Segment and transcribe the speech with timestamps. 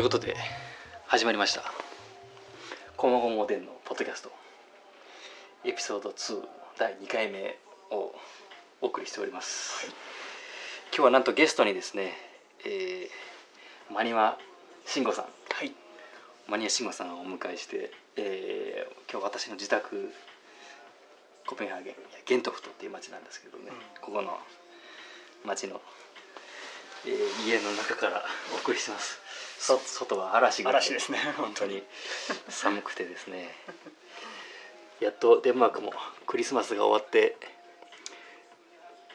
[0.00, 0.34] いうことで
[1.08, 1.62] 始まりました
[2.96, 4.32] 「こもごもでん」のポッドキャスト。
[5.62, 6.42] エピソード2
[6.78, 7.58] 第2回目
[7.90, 8.18] を
[8.80, 9.88] お送りしております、
[10.86, 12.16] 今日はなんとゲストにですね、
[12.64, 14.38] えー、マニマ
[14.86, 15.24] 慎吾さん。
[15.52, 15.74] はい。
[16.48, 20.14] マニア慎吾さんをお迎えして、えー今日私の自宅
[21.46, 21.94] コペンハーゲン
[22.24, 24.00] ゲントフトっていう町なんですけどね、うん。
[24.00, 24.38] ここの
[25.44, 25.82] 町の、
[27.04, 29.29] えー家の中からお送りします
[29.60, 31.82] そ外は嵐が嵐ですね 本当に。
[32.48, 33.54] 寒くてですね。
[35.00, 35.92] やっとデンマークも
[36.26, 37.36] クリスマスが終わって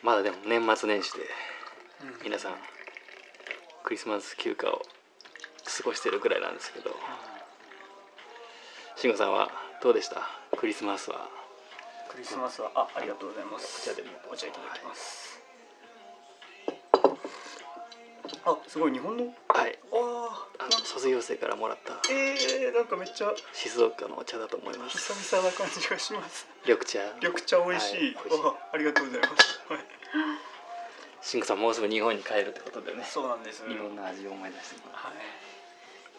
[0.01, 1.27] まだでも年末年始で
[2.23, 2.57] 皆さん
[3.83, 4.81] クリスマス休暇を
[5.65, 6.95] 過ごしてるぐらいなんですけど。
[8.95, 10.21] 慎吾さんはどうでした？
[10.57, 11.27] クリスマスは。
[12.07, 13.89] クリスマスはあありがとうございます。
[13.91, 15.41] お茶でもお茶いただきます、
[18.45, 19.35] あすごい日本の？
[19.49, 19.77] はい。
[19.91, 19.95] あ
[20.59, 24.97] あの卒業生からもらったえー、なんかめっちゃ静岡のお茶だと思います。
[24.97, 26.47] 久々な感じがします。
[26.65, 26.99] 緑茶。
[27.21, 28.39] 緑茶美味しい,、はいしい。
[28.43, 29.79] あありがとうございます、はい、
[31.21, 33.03] 慎吾さんもうすぐ日本に帰るってことでね。
[33.03, 33.67] そうなんです。
[33.67, 35.13] 日本の味を思い出してはい。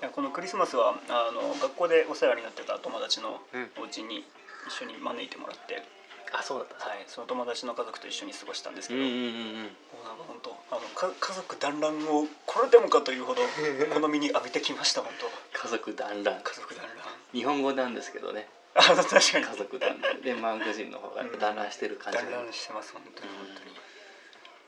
[0.01, 3.71] いやこのクリスマスはあの学校でお世話になってた友達のうん。
[3.81, 4.25] お家に
[4.67, 5.83] 一緒に招いてもらって、
[6.32, 6.88] あそうだった。
[6.88, 9.62] はい、その友達の家族と一緒に過ごしたんですけど、うんうんうんうん。
[9.62, 13.42] もうなんか本当あのか家族団らんをこれでもかというほど
[13.94, 15.58] 好みに浴びてきました本当。
[15.58, 16.42] 家族団らん。
[16.42, 16.97] 家族団らん。
[17.32, 18.48] 日本語なんですけどね。
[18.74, 19.44] あ確かに。
[19.44, 20.20] 家族団らん。
[20.22, 23.28] デンマーク人の方が団らんしてる感じが、団らんしてます本当に。
[23.36, 23.47] 本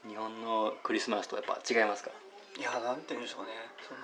[0.03, 2.11] 当に、日本のクリスマスとやっぱ違いますか？
[2.57, 3.53] いやなんて言うんでしょうね。
[3.87, 4.01] その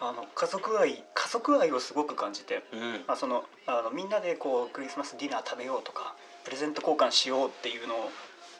[0.00, 3.04] あの家族愛家族愛をすごく感じて、うん。
[3.06, 8.10] まあ、そのあのみんなでこうクリスマスディナー食べようとかプレゼント交換しようっていうの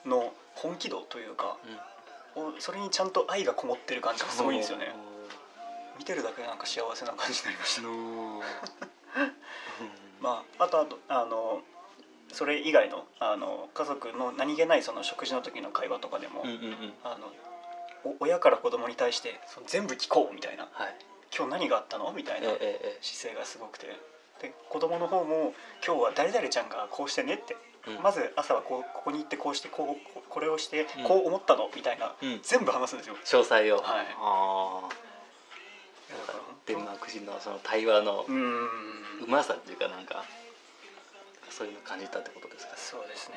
[0.06, 1.56] の本気度というか
[2.34, 4.94] おそれにちゃんと愛がこもってる感じがすごいんですよね。
[5.98, 7.82] 見てるだけでなんか幸せな感じになりました。
[10.20, 11.62] まあ、あとあとあの
[12.32, 16.94] それ以外のあの家族の何気ないその食事の時の会話とかでも、うんうんうん。
[17.04, 17.32] あの
[18.04, 20.96] お親から子供に対してその全部聞こうみたいなはい
[21.34, 23.86] 「今日何があったの?」みたいな姿勢がすごくて。
[24.40, 25.54] で子供の方も
[25.86, 27.56] 「今日は誰々ちゃんがこうしてね」って、
[27.86, 28.02] えうん。
[28.02, 31.04] まず朝はこうここに行ってこうしてこうここれをしてうん。
[31.04, 31.70] こう思ったの？
[31.74, 32.40] みたいな、うん。
[32.42, 33.16] 全部話すんですよ。
[33.16, 34.06] 詳細を、はい。
[34.18, 34.88] あ
[36.66, 38.32] デンマーク人のその対話のう
[39.26, 40.24] まさっていうかなんか
[41.50, 42.76] そういうの感じたってことですか？
[42.76, 43.36] そうですね。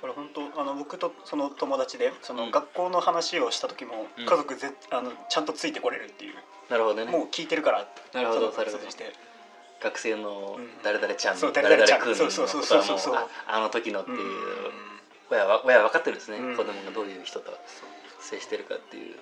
[0.00, 2.50] これ本当あの僕とその友達でそのうん。
[2.50, 4.26] 学校の話をした時もうん。
[4.26, 6.34] 家族ぜ、あのちゃんとついてこれるっていう、
[6.68, 7.10] なるほどね。
[7.10, 8.84] もう聞いてるからなるほどそのなるほど。
[8.84, 9.12] 通じて
[9.82, 10.82] 学生のうん。
[10.82, 13.16] 誰々ちゃんそう誰々君のことはもそうそうう。
[13.16, 14.18] ああの時のっていう。
[14.18, 14.90] うん。
[15.30, 16.56] 親は親は分かってるんですね、うん。
[16.56, 17.56] 子供がどういう人と
[18.20, 19.16] 接してるかっていう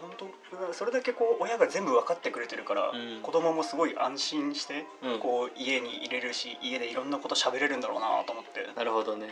[0.00, 3.20] 本当それだけこう親が全部分かってくれてるから、うん。
[3.22, 5.18] 子供もすごい安心して、うん。
[5.18, 8.68] こう家に入れるし家でいろんなこと喋れるんだろうなと思って。
[8.76, 9.28] なるほどね。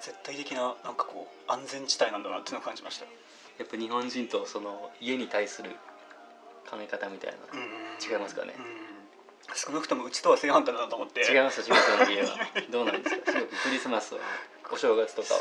[0.00, 3.04] 絶対的ななんかこう安全地帯なんだなっていうのを感じました。
[3.58, 5.70] やっぱ日本人とその家に対する
[6.68, 7.36] 考え方みたいな、
[8.14, 8.54] 違いますかね。
[8.58, 8.64] うん。
[9.54, 11.20] 少なくともうちとは正反対だなと思って。
[11.30, 12.28] 違います仕事の家は。
[12.70, 13.32] どうなんですか？
[13.32, 14.20] クリスマスは
[14.72, 15.40] お正月とかは。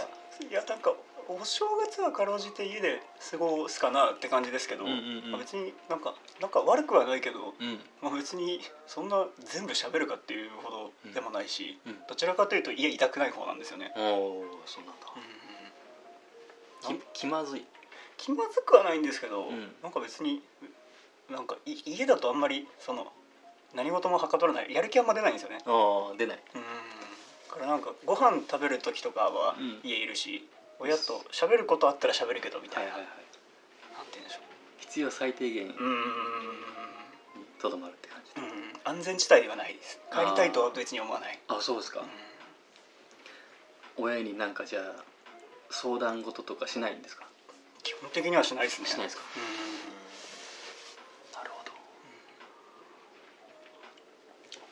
[0.49, 0.93] いやなんか
[1.39, 5.31] お正月はかろうじて家で過ごすかなって感じですけど、うんうんうん。
[5.31, 7.79] まあ、別になんかなんか悪くはないけど、うん。
[8.01, 11.95] まあ、別にそんな全部喋るかっていうほどでもないし、うん。
[12.07, 13.91] どちらかというと家いたくない方なんですよね。
[13.95, 15.07] そうなんだ。
[15.15, 17.65] うんき気まずい。
[18.17, 19.71] 気まずくはないんですけど、うん。
[19.81, 20.41] なんか別に
[21.29, 23.07] なんかい家だとあんまりその
[23.73, 25.59] 何事もはかどらないやる気あんま出ないんですよね。
[25.65, 26.39] ああ出ない。
[26.55, 26.61] うん。
[26.61, 29.79] だからなんかご飯食べる時とかはうん。
[29.83, 30.47] 家いるし、
[30.81, 33.07] 親と喋ることあったら喋るけどみたいな、はいな
[34.01, 34.39] んて言うんでしょ
[34.79, 36.03] 必要最低限にううん
[37.61, 39.99] とどまるって感じ、うん安全地帯ではないです。
[40.11, 42.03] 帰りたいとは別に思わない、あそうですか、
[43.95, 45.03] 親になんかじゃあ
[45.69, 47.27] 相談事とかしないんですか？
[47.83, 48.87] 基本的にはしないですね。
[48.87, 49.23] しないですか？
[51.33, 51.71] うなるほど。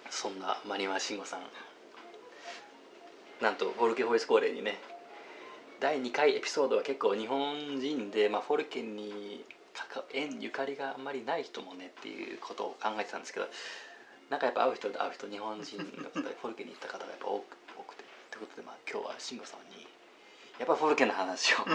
[0.09, 1.41] そんなマニマ慎吾さん。
[3.41, 4.81] なんとフォルケホイスコーレにね
[5.79, 13.47] 第2回エピソードは結構日本人で、まあ、フォルケに関わ縁ゆかりがあんまりない人もねっていうことを考えてたんですけど
[14.29, 19.87] なんかやっぱ会う人で会う人日本人の方で フォルケに行った方がやっぱ多く多くてということで、まあ、今日は慎吾さんに
[20.59, 21.65] やっぱフォルケの話をっ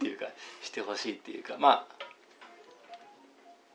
[0.00, 0.26] ていうか
[0.60, 2.04] してほしいっていうかまあ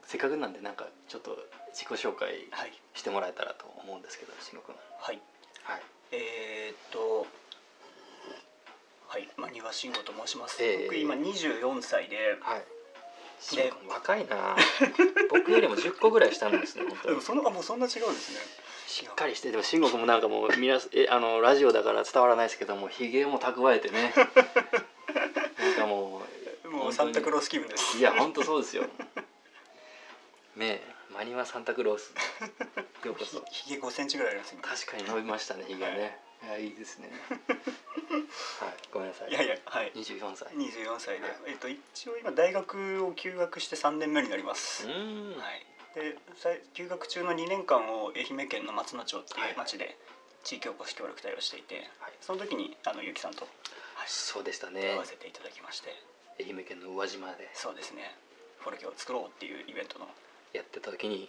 [0.06, 1.38] せっかくなんでなんかちょっと
[1.72, 2.74] 自己紹介んはい。
[2.94, 5.20] してもらえたらと思うんですけど慎吾君はい。
[5.64, 5.82] はい。
[6.12, 7.26] えー、っと
[9.14, 10.84] はい真庭慎吾と申します、ええ。
[10.86, 12.36] 僕今24歳で。
[12.42, 12.64] はい。
[13.40, 14.56] 慎吾君若いな。
[15.30, 17.10] 僕よりも10個ぐらい下なんですね 本当に。
[17.10, 18.40] でもそのあもうそんな違うんですね。
[18.88, 24.16] しっかりしてでも慎吾君もなんかもうみなえあのラジオだから伝わらないですけどもひげも蓄えてね。
[24.18, 26.24] なんかも
[26.64, 27.98] もうサンタクロース気分です。
[27.98, 28.86] ういや本当そうですよ。
[30.56, 32.16] ねえマニマサンタクロース。
[33.06, 33.44] ようこそ。
[33.52, 36.18] ひげ5センチぐらいあります今確かに伸びましたねひげね。
[36.20, 37.12] いやいいですね。
[38.60, 39.30] はいごめんなさい。
[39.32, 39.92] いやいやはい。
[39.94, 40.50] 24歳。
[40.54, 41.36] 24歳で、はい。
[41.48, 45.40] えっと一応今大学を休学して3年目になります、うーん。
[45.40, 46.18] はい、で
[46.74, 49.98] 休学中の2年間を愛媛県の松野町っていう町で
[50.44, 52.14] 地域おこし協力隊をしていて、はい。
[52.22, 53.46] その時にあの結城さんと、
[53.96, 54.08] はい。
[54.08, 55.96] そうでした会ねわせていただきまして。
[56.40, 57.50] 愛媛県の宇和島で。
[57.54, 58.16] そうですね。
[58.60, 60.14] フォルケを作ろうっていうイベントの、はい
[60.54, 61.28] やってた時に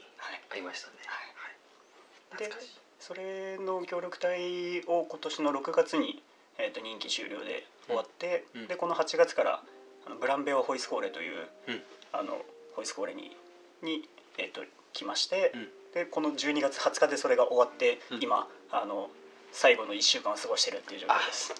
[0.50, 0.96] 会いましたね。
[1.06, 6.22] はい、で懐かしいそれの協力隊を今年の6月に、
[6.58, 8.60] えー、と任期終了で終わって、うん。
[8.62, 9.62] うんでこの8月から
[10.06, 11.82] あのブランベオホイスコーレといううん。
[12.12, 12.38] あの
[12.74, 13.36] ホイスコーレに
[13.82, 14.08] に、
[14.38, 14.62] えー、と
[14.92, 15.68] 来まして、うん。
[15.94, 18.22] でこの12月20日でそれが終わって、うん。
[18.22, 19.10] 今あの
[19.52, 21.54] 最後の1週間を過ごしてるっていう状況です。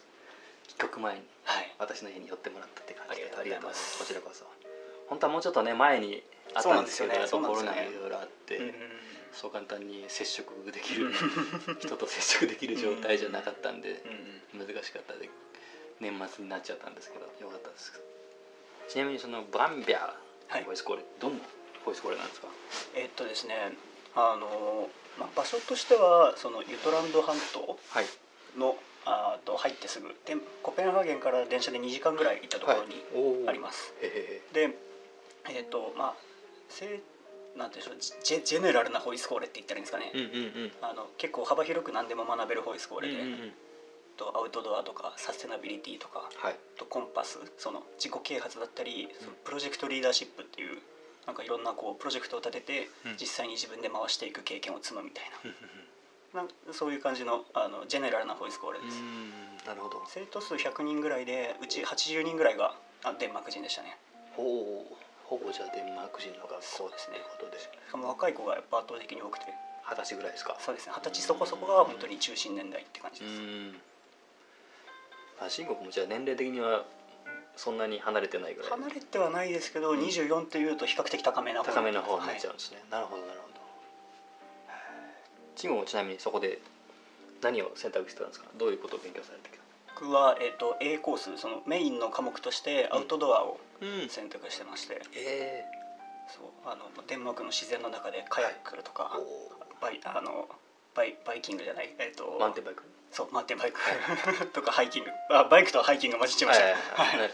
[0.69, 3.99] 帰国前にはい、私の家に寄ってもらったって感じでありがとうございます。
[3.99, 4.45] こちらこそ。
[5.09, 6.23] 本当はもうちょっとね前に
[6.55, 8.73] あったんですけどやっぱそうなんコロナがいろいろあって、うん
[9.35, 11.13] そう簡単に接触できる
[11.81, 14.01] 人と接触できる状態じゃなかったんで
[14.55, 15.29] 難しかったで
[16.01, 18.01] 年末になっちゃったんですけどよかったです。
[18.89, 20.15] ちなみにそのブランビア
[20.49, 20.65] はい。
[20.65, 21.45] ボイスコーレ、どんな
[21.87, 22.49] ボイスコーレなんですか？
[22.95, 23.73] えっとですね
[24.15, 28.07] あの、まあ、場所としてはそのユトランド半島はい。
[28.57, 33.05] のあーと入ってすぐでコペンハーゲンから電車で2時間ぐらい行ったところに
[33.49, 34.77] あります、へへで
[35.51, 36.15] えっ、とまあ
[36.71, 37.01] せ
[37.57, 40.35] なんていうんでしょうジェジェネラルなホイスコーレって言ったらいいんですかね、へうんうん
[40.65, 40.73] うん。
[40.83, 43.53] あの結構幅広く何でも学べるホイスコーレで、うんうんうん。
[44.17, 46.57] とアウトドアとかサステナビリティとかはい。
[46.79, 49.25] とコンパスその自己啓発だったり、うん。
[49.25, 50.79] そのプロジェクトリーダーシップっていう
[51.27, 53.17] なんかいろんなこうプロジェクトを立てて、うん。
[53.19, 55.51] 実際に自分で回していく経験を積むみたいな。
[56.35, 59.01] なんそういう感じのあのジェネラルなホイスコーレです、
[59.69, 60.03] なるほど。
[60.09, 62.75] 生徒数100人ぐらいでうち80人ぐらいが
[63.05, 63.97] あデンマーク人でしたね。
[64.35, 67.17] ほうほぼじゃあデンマーク人の学校そうですね。
[67.17, 67.61] ということで。
[67.61, 69.47] しかも若い子がやっぱ圧倒的に多くて。
[69.87, 70.57] 二十歳ぐらいですか？
[70.61, 70.93] そうですね。
[70.97, 73.81] 二十歳そこそこが本当に中心年代って感じうです、ん。
[75.41, 76.85] あ慎吾君もじゃあ年齢的には
[77.57, 78.71] そんなに離れてないぐらい。
[78.71, 80.01] 離れてはないですけど、うん。
[80.01, 81.73] 24というと比較的高めな方。
[81.73, 83.55] 高めの方になっちゃうはんですね、なるほどなるほど。
[85.57, 86.59] 慎吾もちなみにそこで
[87.43, 88.47] 何を選択してたんですか？
[88.57, 89.64] どういうことを勉強されてきたい
[90.05, 94.09] 僕は、えー、と A コースそのメインの科目としてアウトドアをうん。
[94.09, 95.65] 選択してまして、え
[96.29, 99.51] そうあのデンマークの自然の中でカヤックとか、ー、お
[99.83, 100.49] バイあの
[100.95, 102.85] バイバイキングじゃないえっ、とーマウンテンバイク。
[103.11, 103.81] そうマウンテンバイク。
[104.55, 105.11] とかハイキング。
[105.31, 106.75] あバイクとハイキング混じっちゃいました、はい
[107.09, 107.31] はいはい。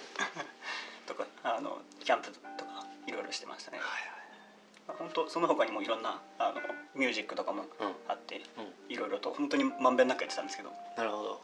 [1.06, 3.86] とかあのキャンプとかいろいろしてましたね、はい
[4.88, 6.60] まあ本当その他にもいろんなあの
[6.94, 7.66] ミュージックとかも
[8.08, 8.72] あってうん。
[8.88, 10.72] いろいろと本当にまんべんなくやってたんですけど。
[10.96, 11.39] なるほど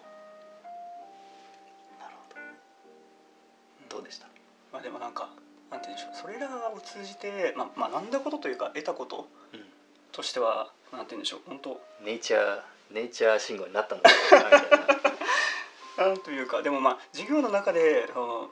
[3.97, 4.27] どどうでした？
[4.73, 5.29] まあでもなんか
[5.71, 9.61] なんて言うんでしょうそれらを通じて、まあ、学んだことというか得たことうん。
[10.13, 12.61] としてはなんて言うんでしょう本当ネイチャー
[12.91, 14.11] ネイチャー信号になったんだ
[15.99, 18.51] な なんというかでもまあ授業の中でその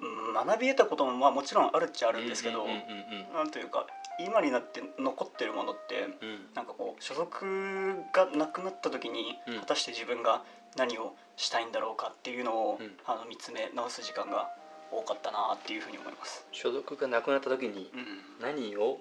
[0.00, 3.86] うん学び得たこともまあもちろんあるっちゃあるんですけど、うんうんうんなんというか
[4.18, 6.54] 今になって残ってるものってうんうん。
[6.54, 9.60] なんかこう所属がなくなった時にうん。
[9.60, 10.42] 果たして自分が
[10.76, 12.98] 何をしたいんだろうかっていうのを、うん。
[13.06, 14.50] あの見つめ直す時間が
[14.90, 16.46] 多かったなっていうふうに思います。
[16.52, 18.06] 所属がなくなった時にうん。
[18.40, 18.98] 何を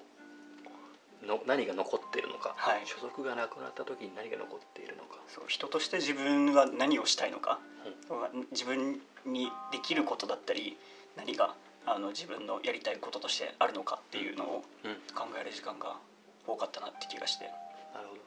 [1.25, 2.81] の何が残っているのか、はい。
[2.85, 7.59] 所属がなくなった時に何が残っているのか、そう人として自分が何をしたいのか、
[8.51, 10.77] 自分にできることだったり
[11.15, 15.97] 何があの自分のやりたいこととしてあるのかっていうのをうん、考える時間が
[16.45, 17.45] 多かったなって気がして。
[17.93, 18.21] なるほど。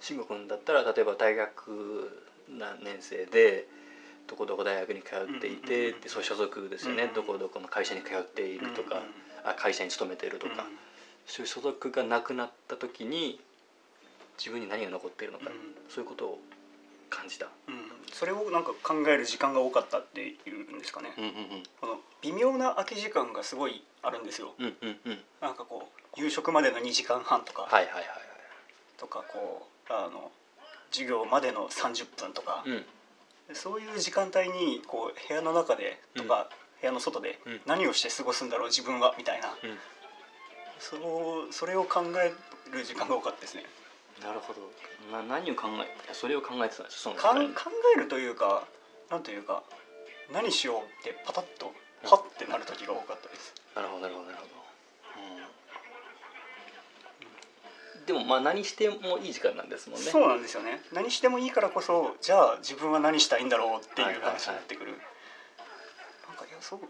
[0.00, 3.66] 慎吾君だったら例えば大学何年生で
[4.30, 9.02] どこどこ大学に通っていて、でそういう所属ですよね、うんどこどこの会社に通っているとか、
[9.44, 10.66] あ会社に勤めているとか、
[11.26, 13.40] そういう所属がなくなった時に
[14.38, 15.46] 自分に何が残っているのか、
[15.88, 16.38] そういうことを
[17.10, 17.48] 感じた。
[17.66, 17.74] うん。
[17.74, 17.80] うん
[18.12, 24.52] それをなんか考える時間が多かったっていうんですかね、うんうんこの微妙な空き時間がすごいあるんですよ。
[24.58, 24.98] うんうんうん。
[25.06, 28.04] うんなんかこう夕食までの2時間半とか、はいはいはい
[28.98, 30.30] とかこうあの
[30.90, 32.62] 授業までの30分とか。
[32.62, 32.84] はい、うん
[33.54, 36.48] そういう時間帯にこう部屋の中でとか、
[36.80, 37.60] 部屋の外でうん。
[37.66, 39.48] 何をして過ごすんだろう自分はみたいな。
[39.48, 39.78] うん。
[40.78, 40.96] そ
[41.48, 42.32] うそれを考え
[42.70, 43.64] る時間が多かったですね。
[44.22, 44.60] なるほど。
[45.12, 47.12] な何を考えそれを考えてたんですか？
[47.12, 47.36] 考
[47.96, 48.64] えるというか
[49.10, 49.62] なんというか
[50.32, 51.72] 何しようってパタッと
[52.04, 53.54] ハッてなる時が多かったです。
[53.74, 54.59] なるほどなるほどなるほど
[58.10, 60.10] でもまあ何してもいい時間なんですもんね。
[60.10, 60.82] そうなんですよね。
[60.90, 64.90] 何してもいいからこそじゃあ自分は何したいんだろうっていう話になってくる、
[66.26, 66.80] なんかいやそう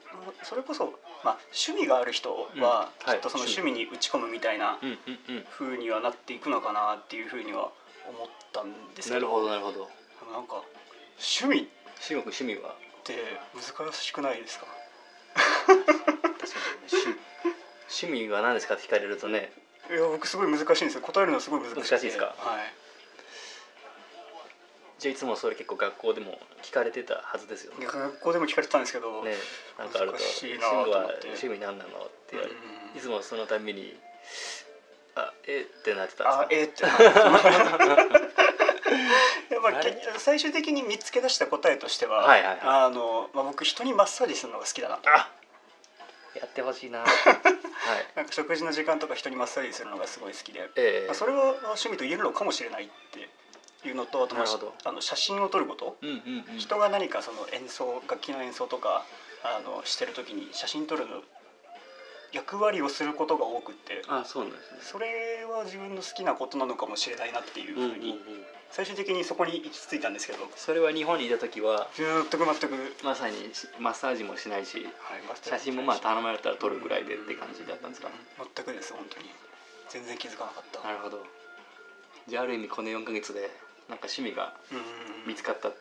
[0.42, 7.70] それこそ、まあ、趣味がある人はきっとその趣味に打ち込むみたいなうんうにはなっていくのかなっていうふうには
[8.08, 9.90] 思ったんですけどなるほどなるほど。
[10.32, 10.62] なんか
[11.18, 11.66] 趣味っ
[12.00, 12.74] 志吾君趣味は？
[13.04, 14.64] て難しくないですか？
[15.68, 16.00] 確かにね
[16.90, 19.52] 趣趣味は何ですかって聞かれるとね
[19.90, 21.00] いや僕すごい難しいんですよ。
[21.02, 21.90] 答えるのすごい難しくて。
[21.90, 22.34] 難しいですか？
[22.38, 22.72] はい。
[24.98, 27.86] じゃあいつもそれ結構学校でも聞かれてたはずですよね。
[27.86, 29.34] 学校でも聞かれてたんですけど、ね
[29.78, 32.56] なんかあると「難しいな慎吾は趣味何なの?」って言われて
[32.92, 32.98] うん。
[32.98, 33.98] いつもそのたびに
[35.16, 36.90] 「あえってなってたあんでえーってや
[39.58, 39.76] っぱり
[40.18, 42.60] 最終的に見つけ出した答えとしては、はいはいはい。
[42.62, 45.30] あのまあ、僕人にマッサージするのが好きだなあ
[46.34, 47.00] やってほしいな。
[47.00, 47.08] は い
[48.16, 51.06] なんか食事の時間とか人にマッサージするのがすごい好きで、ええ。
[51.06, 54.36] まあそれは趣味と言えるのかもしれないっていうのとあと
[54.84, 56.58] あの写真を撮ること、うんうんうん。
[56.58, 59.04] 人が何かその演奏楽器の演奏とか
[59.42, 61.22] あのしてる時に写真撮るの
[62.32, 64.02] 役割をすることが多くって。
[64.08, 64.78] あそうなんですね。
[64.82, 68.18] それは自分の好きなことなのかもしれないなっていうふうに
[68.70, 70.48] 最終的にそこに行き着いたんですけど。
[70.56, 71.88] それは日本にいた時は？
[71.96, 78.10] 全く全く、まさにマッサージもしないしはい、写真もまあ頼まれたら撮るぐらいでって感じだったんですか？
[78.54, 79.30] 全くです本当に。
[79.88, 80.80] 全然気づかなかった。
[80.86, 81.26] なるほど。
[82.28, 83.50] じゃあある意味この4ヶ月で
[83.88, 84.54] なんか趣味が
[85.26, 85.74] 見つかったっ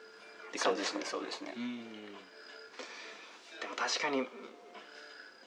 [0.52, 1.54] て感じでねねそうですね。
[1.56, 2.06] うん。
[3.62, 4.26] でも確かに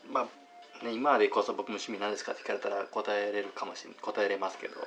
[0.08, 0.26] まあ
[0.82, 4.86] ね今でこそ僕も趣味何ですかって聞かれたら答えれるかもしれ答えれますけど。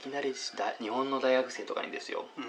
[0.00, 2.26] いきなりだ日本の大学生とかにですよ。
[2.36, 2.44] うん。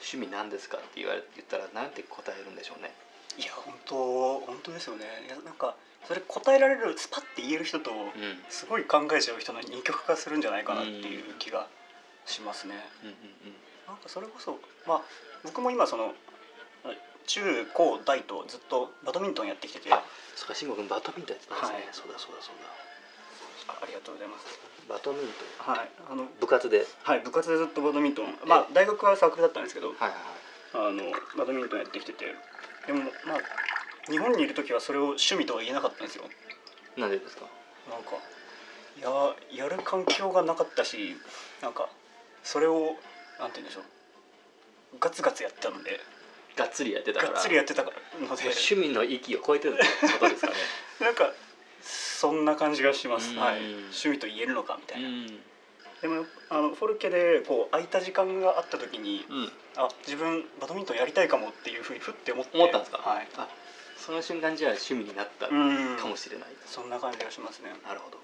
[0.00, 2.92] 趣味何ですかって言われ言ったらなんて答えるんでしょうね。
[3.38, 5.04] いや本当本当ですよね。
[5.26, 5.76] いやなんか
[6.08, 8.08] それ答えられるスパッて言える人とうん。
[8.48, 11.68] すごい考えちゃう人の二極化するんじゃないかなっていう気が
[12.26, 12.74] しますね。
[13.02, 13.08] うん。
[13.10, 13.16] うん。
[13.86, 15.02] なんかそれこそまあ
[15.44, 16.14] 僕も今その
[17.26, 19.92] 中高大とずっとバドミントンやってきてて。
[19.92, 20.02] あ
[20.34, 21.88] そうか慎吾君バドミントンやってたんですね、はい。
[21.92, 22.56] そうだそうだそう
[23.68, 23.74] だ。
[23.74, 24.58] あありがとうございます。
[24.88, 25.74] バドミントン。
[25.74, 25.90] はい。
[26.10, 26.86] あの部活で。
[27.02, 28.34] はい部活でずっとバドミントン。
[28.46, 29.88] まあ大学はサークルだったんですけど。
[29.88, 30.90] はいはいはい。
[30.90, 32.34] あのバドミントンやってきてて。
[32.86, 33.38] でもまあ
[34.10, 36.24] 日本にいる時はそれを趣味とは言えなかったんですよ。
[36.96, 37.46] なんでですか？
[37.88, 38.16] なんか
[39.00, 41.16] ややる環境がなかったし
[41.60, 41.88] なんか
[42.42, 42.96] それを
[43.38, 43.84] なんて言うんでしょう。
[44.98, 46.00] ガツガツやってたので
[46.56, 47.32] がっつりやってたから。
[47.32, 50.54] がっつりやってたので趣味の域を超えてるってことですかね。
[51.00, 51.32] なんか
[51.82, 53.38] そんな感じがします、うん。
[53.38, 55.26] はい、趣味と言えるのかみたいな、ん。
[56.00, 59.52] でもあのフォルケでこう空いた時間があった時にうん。
[59.76, 62.98] あ自分バドミントンやりたいかもっていうふうにふって思って思ったんですか？
[62.98, 63.28] はい。
[63.36, 63.48] あ
[63.96, 65.96] その瞬間じゃあ趣味になったかうん。
[65.96, 67.72] もしれない、そんな感じがしますね。
[67.86, 68.18] なるほど。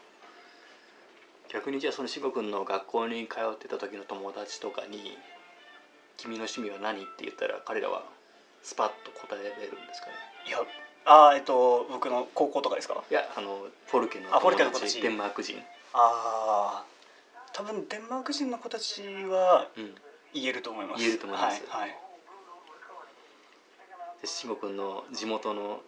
[1.49, 5.17] 逆にじゃあその志吾君の学校に通ってた時の友達とかに
[6.19, 8.05] 「君の趣味は何?」って言ったら彼らは
[8.63, 10.13] スパッと答えれるんですかね？
[10.47, 10.59] いや
[11.07, 13.03] あえっと僕の高校とかですか？
[13.11, 15.59] いやあのフォルケのあフォルケの友達デンマーク人。
[15.95, 16.85] ああ
[17.53, 19.95] 多分デンマーク人の子たちはうん。
[20.35, 21.01] 言えると思います。
[21.01, 21.65] 言えると思います。
[21.69, 21.97] はい、はい、
[24.21, 25.81] で志吾君の地元の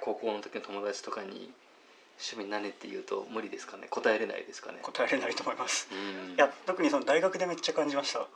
[0.00, 1.52] 高校の時の友達とかに
[2.18, 3.86] 「趣味何?」って言うと無理ですかね？
[3.90, 4.78] 答えれないですかね？
[4.82, 5.88] 答えれないと思います。
[5.90, 6.34] うん。
[6.34, 8.26] いや特にその大学でめっちゃ感じました。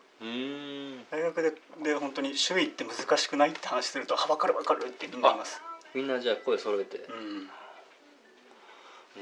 [1.11, 1.52] 大学で
[1.83, 5.61] で本当に趣味って難しくないって話すると「は分かる分かる」ってみんな言います。
[5.95, 6.99] みんなじゃあ声揃えて。
[6.99, 7.50] うん。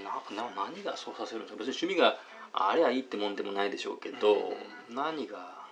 [0.02, 1.58] なな何がそうさせるんですか？
[1.58, 2.18] 別に趣味が
[2.52, 4.56] あれはいいってもんでもないでしょうけど、
[4.88, 5.63] 何が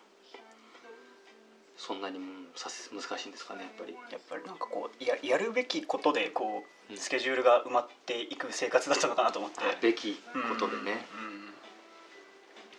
[1.82, 3.92] そんなに難しいんですかねやっぱり。
[4.12, 6.94] やっぱりなんかこうややるべきことでこうん。
[6.94, 9.58] うスケジュールが埋まっていく生活だったのかなと思って。
[9.80, 11.54] べきことでね、うんうん。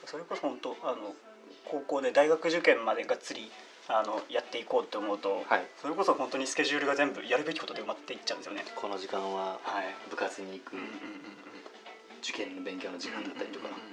[0.06, 1.14] それこそ本当あの
[1.66, 3.52] 高校で大学受験までがっつり
[3.90, 5.68] あのやっていこうって思うと、はい。
[5.82, 8.64] それこそ本当にスケジュールが全部やるべきことで埋まっていっちゃうんですよね。
[8.76, 9.96] この時間ははい。
[10.10, 11.04] 部活に行く、うんうんうんうん。
[12.24, 13.93] 受験の勉強の時間だったりとか、うんうんうん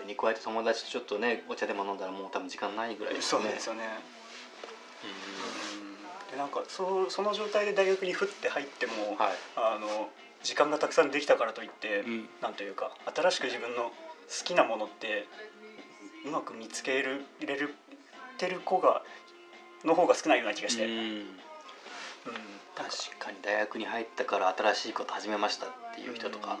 [0.00, 3.84] れに加えて友達とちょっとねお茶でも飲んだらもう多分時間ないぐらいですそうですよね。
[5.04, 6.30] うん。
[6.30, 9.32] でなんかそうその状態で大学にふって入っても、はい。
[9.56, 10.08] あの
[10.42, 12.28] 時間がたくさんできたからといって、うん。
[12.40, 13.92] なんというか新しく自分の
[14.38, 15.26] 好きなものって
[16.24, 17.70] うまく見つけるれる
[18.38, 19.02] てる子が
[19.84, 20.90] の方が少ないような気がして、うん。
[20.90, 22.60] うん。
[22.74, 26.58] 確かに大学に入ったから新しいこと始めましたっていう人とか、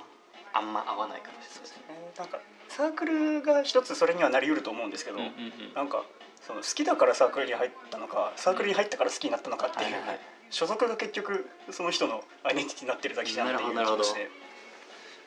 [0.52, 1.84] あんま合わないかもしれないですね。
[1.88, 5.32] えーなんかサークルが一つそれにはなりうると思うんですけど、うんうんう
[5.72, 5.74] ん。
[5.74, 6.04] なんか
[6.46, 10.20] その好きだからサークルに入ったのかサークルに入ったから好きになったのかっていう、はいはいはい。
[10.50, 13.98] 所属が結局その人のアイデンティティになってるだけじゃんっていう気なるほど。
[13.98, 14.30] がして。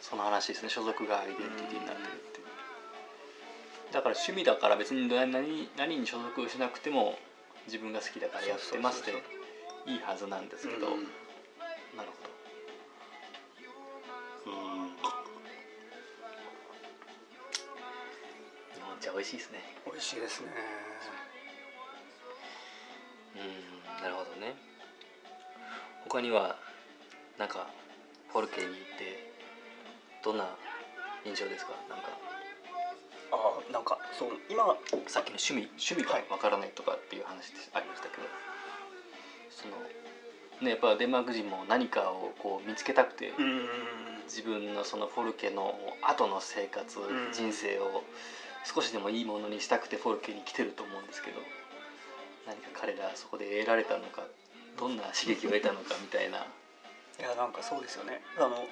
[0.02, 0.70] その話ですね。
[0.70, 2.40] 所属がアイデンティティになってるって
[3.92, 7.20] だから趣味だから別に何何何に所属しなくても
[7.68, 9.12] 自分が好きだからやってますで
[9.86, 11.04] いいはずなんですけど、うん。
[11.96, 12.23] なるほど
[19.04, 19.60] 茶美味しいですね。
[19.86, 20.48] 美味しいですね。
[23.36, 24.56] うんなるほどね。
[26.08, 26.56] 他には
[27.38, 27.68] なんか
[28.32, 29.34] フォルケに行って
[30.24, 30.56] どんな
[31.26, 31.74] 印象ですか？
[31.90, 32.16] なんか。
[33.34, 34.64] ああなんかそう今
[35.08, 38.24] さっきの趣味趣味がわからないとかっていう話でありましたけど、
[39.50, 39.76] その
[40.62, 43.68] ねやっぱデンマーク人も何かをこう見つけたくて、うん。
[44.24, 47.34] 自分のそのフォルケの後の生活、ん。
[47.34, 48.04] 人生を
[48.64, 51.40] 少しでもいいものにしたくてフォルケに来てると思うんですけど
[52.48, 54.24] 何か彼らそこで得られたのか
[54.80, 56.40] どんな刺激を得たのかみたいな。
[57.20, 58.22] いやなんかそうですよね。
[58.38, 58.66] あの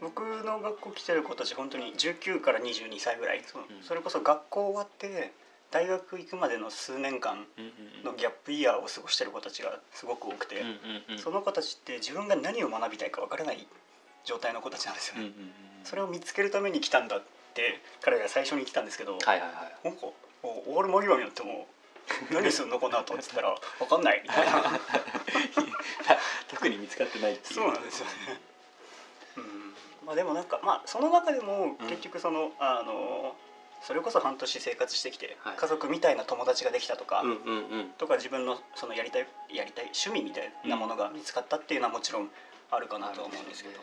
[0.00, 3.82] 僕の学校来てる子たち本当に19から22歳ぐらいそのうん。
[3.82, 5.32] それこそ学校終わって
[5.72, 7.46] 大学行くまでの数年間
[8.04, 10.62] のギャップイヤーを過ごしてる子たちがすごく多くて、
[11.16, 13.66] その子たちって自分が何を学びたいかわからない
[14.24, 15.30] 状態の子たちなんですよね、
[15.84, 17.16] それを見つけるために来たんだ。
[17.16, 19.46] って彼らが最初に言ってたんですけど、はいはいは
[19.84, 19.88] い。
[19.88, 20.06] なんか
[20.42, 21.66] お終わる間際になっても
[22.32, 24.20] 何するのこの後っつったら分かんない。
[24.22, 24.52] みたいな
[26.50, 27.54] 特に見つかってないっていう。
[27.54, 28.12] そうなんですよね。
[29.36, 31.86] うん、まあでもなんかまあその中でもうん。
[31.88, 33.34] 結局その、あの
[33.82, 35.56] それこそ半年生活してきて、はい。
[35.56, 37.90] 家族みたいな友達ができたとか、うんうんうん。
[37.98, 42.30] とか自分のそのやりたいやりたい趣味みたいなものが見つかったっていうのはもちろん
[42.70, 43.80] あるかなとは思うんですけど、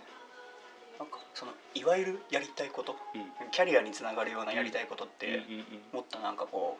[0.99, 3.49] なんかそのいわゆるやりたいことうん。
[3.51, 5.63] キャリアにつながるようなやりたいことって、うんうん
[5.93, 6.77] もっとなんかこ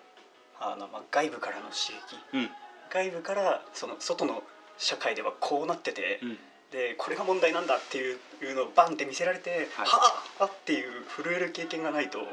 [0.60, 2.20] うあの、まあ、外部からの刺激。
[2.34, 2.40] うん。
[2.42, 2.50] うん
[2.92, 4.41] 外部からその外の
[4.80, 6.38] 社会ではこうなってて、うん。
[6.72, 8.20] でこれが問題なんだっていう
[8.56, 9.86] のをバンって見せられて、はい。
[9.86, 12.26] はあっていう震える経験がないとうん。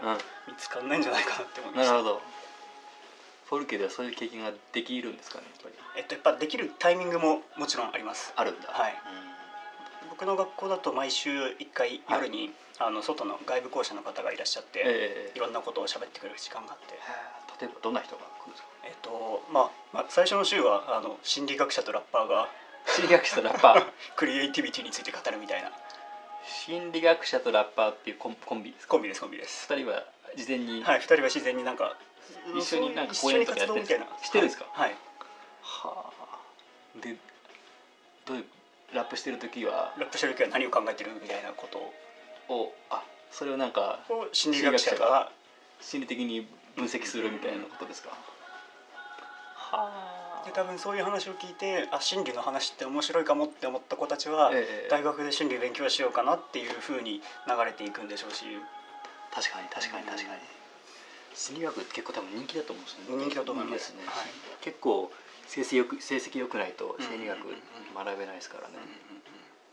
[0.48, 2.22] 見つかんないんじゃないかなって思いましたなるほど。
[3.44, 5.74] フォルケではそういう経験ができるんですかねやっぱり。
[5.96, 8.32] えっとやっぱできるタイミングももちろんあります。
[8.34, 8.68] あるんだ。
[8.72, 8.94] はい
[10.18, 15.36] 僕の学校だと毎週1回夜に、あの外の外部校舎の方がいらっしゃって、ええ。
[15.36, 16.94] いろんなことを喋ってくれる時間があって。
[17.60, 18.68] 例えばどんな人が来るんですか？
[18.84, 22.48] えっとまあ、まあ最初の週はあの心理学者とラッパーが
[22.86, 23.86] 心理学者とラッパー？
[24.16, 25.70] クリエイティビティについて語るみたいな。
[26.46, 28.92] 心理学者とラッパーっていうコンコンビですか？
[28.92, 29.66] コンビですコンビです。
[29.70, 30.82] 二人は事前に？
[30.82, 31.94] はい2人は自然になんか
[32.58, 34.24] 一緒になんか公演とかやってるんですか活動みたいな。
[34.24, 34.64] してるんですか？
[34.72, 34.98] はい、はい。
[35.60, 37.00] はあ。
[37.02, 37.16] で
[38.24, 38.44] どういう
[38.96, 41.78] ラップしてる時はラップしてる時は何を考えてるみたいなこと
[42.52, 42.72] を。
[42.90, 45.30] あそれをなんかを心理学者が。
[45.80, 48.10] 心理的に分析するみたいなことですか、
[49.54, 58.44] はで多分そういう話を聞いてあ心理の話って面白いかもって思った子たちは、ええ大学で心理勉強しようかなっていうふうに流れていくんでしょうし。
[59.32, 60.40] 確かに確かに確かに。
[61.34, 63.22] 心理学って結構多分人気だと思うんですよね。
[63.24, 63.90] 人気だと思います。
[63.92, 64.26] ね、はい。
[64.62, 65.10] 結構
[65.46, 68.74] 成績よく成績良くないと心理学学べないですからね、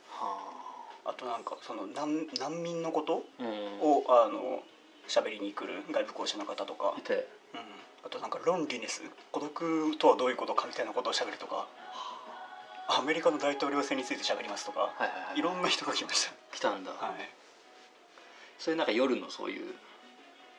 [0.09, 0.37] は
[1.05, 1.13] あ。
[1.13, 3.81] となんかその難難民のことあうん。
[3.81, 4.63] をあの
[5.07, 6.95] 喋りに来る外部講師の方とか。
[8.05, 11.67] あとなんかロンリネス孤独とはどういうことかみたいなことを喋るとか。
[12.89, 15.39] アメリカの大統領選について喋りますとか、はいはいはい。
[15.39, 17.15] いろんな人が来まし来たんだ、た、はい、
[18.59, 19.73] それなんか夜のそういう。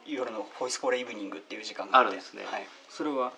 [0.07, 3.33] 夜のボイスコーレイブニングっていう時間があるんですね、はい、それは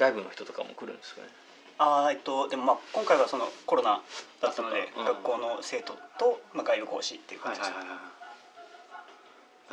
[0.00, 1.28] 外部の人とかも来るんですかね？
[1.76, 4.00] あーえっとでもまあ今回はそのコロナ
[4.40, 7.76] だったので、学校の生徒と、まあ、外部講師っていう感じです、な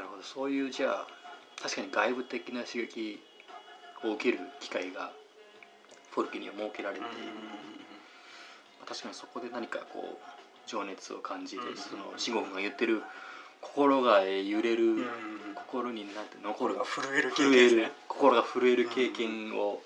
[0.04, 0.24] るほど。
[0.24, 1.08] そういうじゃあ
[1.62, 3.20] 確かに外部的な刺激
[4.04, 5.12] を受ける機会が
[6.12, 7.02] フォルケには設けられて
[8.88, 13.02] 確かにそこで何かこう情熱を感じて、うんその志吾君が言ってる
[13.60, 15.08] 心が揺れる、
[15.56, 19.82] 心になんて残る震える経験心が震える経験を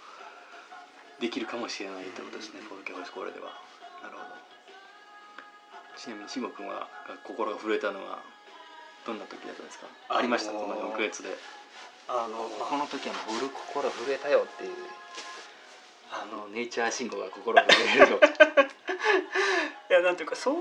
[1.21, 3.53] できるかもしれないってことですね、うんフォルケホイスコーレでは。
[4.03, 4.35] なるほど。
[5.97, 6.87] ちなみに志吾君は
[7.23, 8.23] 心が震えたのは
[9.05, 9.85] どんな時だったんですか？
[10.09, 10.51] あのーありました？
[10.51, 11.29] この4ヶ月で。
[12.07, 14.73] あのこの時は俺心震えたよっていう
[16.11, 18.15] あのネイチャー信号が心震えると
[19.89, 20.55] いやなんていうかそう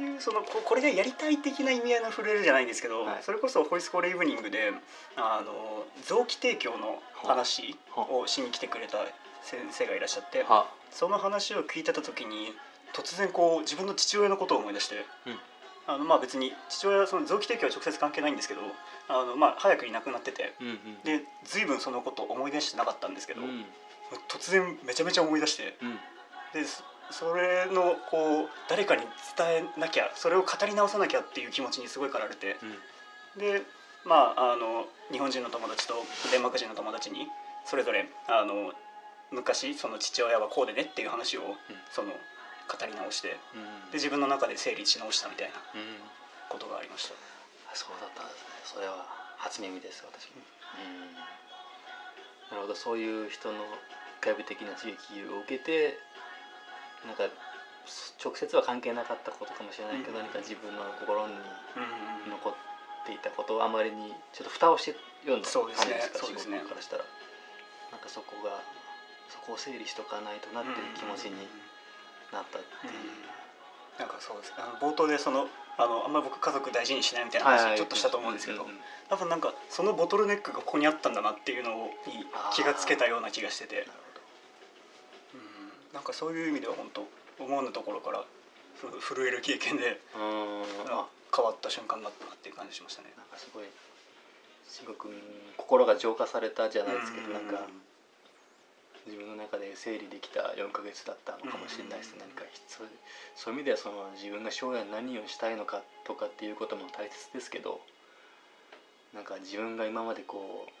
[0.00, 3.22] いうそのここれがやりたい的な意味合いの震えるじゃないんですけど、はい。
[3.22, 4.72] それこそホイスコーレイブニングで
[5.16, 8.98] あの臓器提供の話をしに来てくれた
[9.42, 10.66] 先生がいらっしゃっては。
[10.90, 12.52] その話を聞いてた時に
[12.92, 15.38] 突然こう自分の父親のことを思い出して、うん。
[15.86, 18.60] あのまあ別に父親はその臓器提供は直接関係ないんですけど
[19.08, 23.64] あのまあ早くに亡くなっててうんうんで随分そのことを思い出してなかったんですけど、うん。
[24.28, 25.96] 突然めちゃめちゃ思い出してうん。
[26.52, 26.68] で
[27.10, 29.02] そそれのこう誰かに
[29.36, 32.56] 伝えなきゃそれを語り直さなきゃっていう気持ちにすごい駆られて。
[33.36, 33.40] うん。
[33.40, 33.62] で
[34.04, 35.94] まああの日本人の友達と
[36.30, 37.28] デンマーク人の友達に
[37.64, 38.72] それぞれあの
[39.30, 41.56] 昔その父親はこうでねっていう話を、
[41.90, 43.90] その語り直してうん。
[43.90, 45.96] で自分の中で整理し直したみたいなうん。
[46.48, 47.14] ことがありました。
[47.72, 48.48] あそうだったんですね。
[48.64, 49.06] それは
[49.38, 50.42] 初耳です私も、
[50.76, 51.14] うん。
[51.14, 52.74] なるほど。
[52.74, 53.64] そういう人の
[54.20, 55.98] 外部的な刺激を受けて
[57.06, 57.24] なんか
[58.22, 60.24] 直接は関係なかったことかもしれないけど、うん。
[60.24, 61.34] 何か自分の心に
[62.26, 62.30] うん。
[62.30, 62.54] 残っ
[63.06, 64.94] ていたことをあまりにちょっと蓋をして
[65.26, 65.90] るようなそうですね。
[65.90, 66.58] 感じですかそうですね。
[66.58, 67.04] 仕事からしたら。
[67.90, 68.62] なんかそこが
[69.28, 71.48] そこを整理しとかないとなっていう気持ちに
[72.32, 72.94] なったっていう、
[73.98, 74.54] なんかそうです。
[74.56, 83.86] あの冒頭でそのあのあんまり僕家族大事にしないみたいな話ちょっとしたと思うんですけど、うんうん多分なんかそのボトルネックがここにあったんだなっていうのに気がつけたような気がしてて
[86.02, 87.06] なんかそういう意味では本当
[87.38, 88.24] 思わぬところから
[88.98, 93.14] 震える経験で変わった瞬間だったなっていう感じしましたね。
[93.16, 93.66] なんかすごい
[94.66, 95.14] すごくうん
[95.56, 97.68] 心が浄化されたじゃないですけど、なんか
[99.06, 102.34] 自分の中で整理できた4ヶ月だったのかもしれないですね、うん。
[102.34, 102.88] 何かそう
[103.36, 107.80] そういう意味ではその自分が将来何をしたいのかとかっていうことも大切ですけど
[109.14, 110.72] なんか自分が今までこう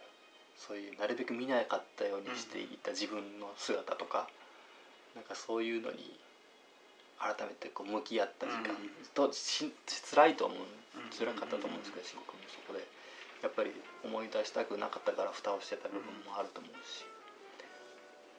[0.58, 4.28] そういうなるべく見なかったようにしていた自分の姿とか、
[5.14, 6.18] なんかそういうのに
[7.18, 8.90] 改めてこう向き合った時間うん。
[9.14, 9.72] とし
[10.10, 12.84] 辛いと思ううん辛かったと思うんですけど慎吾君もそこで
[13.42, 13.72] やっぱり
[14.04, 17.02] 思い出したくなかったから蓋をしてた部分もあると思うし、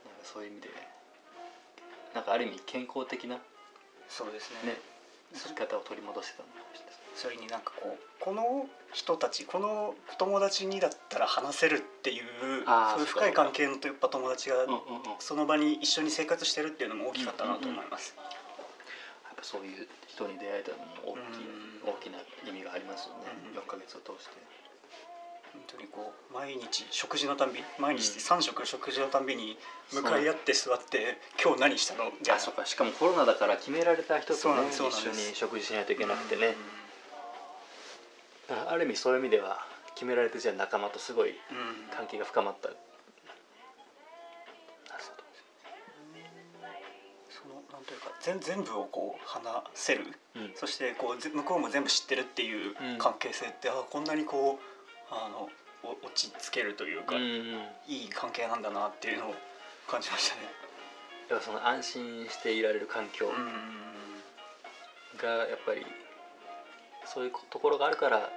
[0.08, 0.70] なんかそういう意味で
[2.16, 3.42] なんかある意味健康的な、
[4.08, 4.78] そうですね。
[4.78, 4.78] ね、
[5.34, 12.23] 生き方を取り戻してたのかもしれないそれになんかこうこの人たちこの友達にだったら話せるっていう
[12.65, 14.78] そういう深い関係のやっぱ友達がうんうんうん。
[15.19, 18.15] その場に一緒に生活してるっていうのも大きかったなと思います。
[18.17, 21.19] やっぱそういう人に出会えたのも大き
[21.86, 24.32] 大きな意味がありますよね、うん4ヶ月を通して。
[25.54, 28.38] 本当にこう毎日食事のたんび毎日うん。
[28.39, 29.58] 3食食事のたんびに
[29.91, 32.06] 向かい合って座って今日何したの？
[32.06, 32.36] みたいな。
[32.36, 32.65] あそうか。
[32.65, 36.83] しかもコロナだから決められた人とね一緒に食事しないといけなくてね、あ
[38.70, 41.36] ある意味そういう意味では決められてじゃあ仲間とすごいうん。
[41.36, 42.70] うん関係が深まった。
[42.70, 42.80] なる
[44.89, 45.24] ほど
[47.30, 50.06] そのなんというか全全部をこう話せる。
[50.36, 50.52] うん。
[50.56, 52.98] そしてこうぜ向こうも全部知ってるっていううん。
[52.98, 55.50] 関係性って、あこんなにこうあの
[55.84, 57.30] お落ち着けるというか、うんうん
[57.88, 59.36] いい関係なんだなっていうのを
[59.88, 60.42] 感じましたね。
[61.30, 63.30] だからその安心していられる環境
[65.22, 65.86] がやっぱり
[67.06, 68.30] そういうところがあるから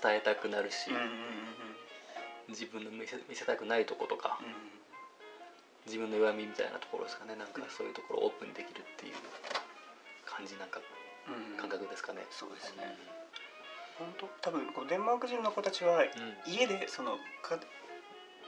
[0.00, 1.08] 伝えたくなるし、うんうんうん
[2.48, 4.38] 自分の見せ見せたくないとことか、
[5.86, 7.34] 自分の弱みみたいなところですかね。
[7.34, 9.14] なんかそういうところをオープンにできるっていう
[10.26, 10.80] 感じなんか
[11.28, 11.56] うんうん。
[11.56, 12.26] 感覚ですかね。
[12.30, 12.96] そうですね。
[13.98, 16.04] 本当多分こうデンマーク人の子たちは
[16.46, 17.58] 家でそのか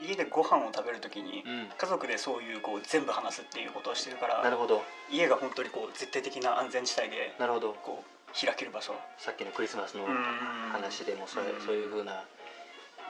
[0.03, 1.69] 家でご飯を食べるときにうん、うん。
[1.79, 4.83] 家族でそういうこう全部話すっていうことをしてるからなるほど。
[5.11, 7.75] 家が本当にこう絶対的な安全地帯でなるほど。
[7.83, 8.95] こう開ける場所。
[9.19, 10.15] さっきのクリスマスのうん。
[10.73, 11.61] 話でもそれ、うん。
[11.65, 12.25] そういう風な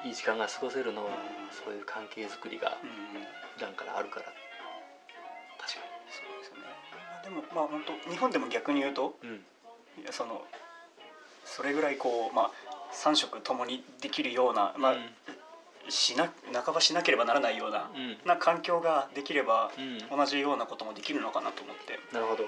[0.04, 1.16] いい時間が過ごせるのは、うん
[1.64, 3.22] そういう関係づくりがうん。
[3.54, 4.26] 普段からあるから。
[5.58, 6.62] 確かそうですよね。
[7.22, 9.37] でもまあ本当日本でも逆に言うとにうん。
[10.02, 10.44] いやその
[11.44, 12.50] それぐらいこうまあ
[12.92, 15.10] 3食ともにできるような、まあうん。
[15.88, 18.18] しな半ばしなければならないような,、うん。
[18.24, 19.98] な環境ができればうん。
[20.10, 21.98] 同じようなこともできるのかなと思って。
[22.12, 22.44] なるほど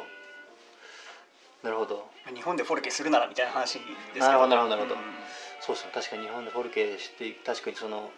[1.66, 2.08] なるほど。
[2.32, 4.26] 日本でフォルケするならみたいな話ですけど。
[4.26, 4.94] なるほどなるほどなるほど。
[4.94, 5.02] うん。
[5.60, 5.90] そうですね。
[5.92, 8.12] 確かに日本でフォルケして確かにその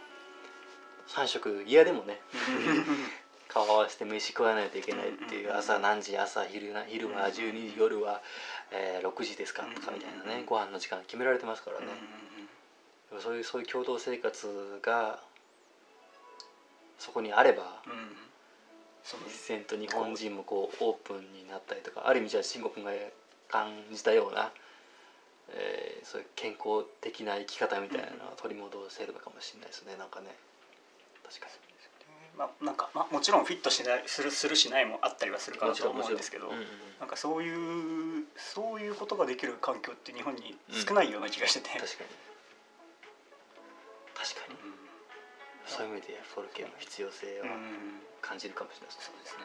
[1.08, 2.20] 3食嫌でもね
[3.48, 8.20] 顔合わせて飯食わないといけないっていううん朝何時朝昼な昼は12時夜は、
[8.70, 11.86] えー6時ですかとかみたいなねご飯の時間決められてますからね。
[13.22, 15.22] そういうそういう共同生活が
[16.98, 18.16] そこにあればうん。
[19.24, 22.92] 自然と日本人もこうオープンになったりとかある意味じゃあ慎吾君が
[23.50, 24.52] 感じたような、
[25.50, 29.96] えーそういう健康的な生き方みたいなのを取り戻せるのかもしれないですね。
[29.96, 30.34] なんかね。
[31.24, 31.46] 確か
[32.36, 36.52] まあなんか、まあ、もちろんフィットしないするするしないもあったりはするにかなと思うんですけど、うん。
[36.54, 36.66] うんうん
[37.00, 37.08] なん。
[37.08, 42.10] かそういうそういうことができる環境って日本に少ないような気がしてて、確かに。
[44.14, 44.56] 確かに。
[45.66, 49.44] そういう意味でフォルケの必要性はうん感じるかもしれないですそうですね